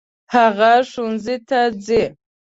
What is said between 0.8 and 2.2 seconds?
ښوونځي ته ځي.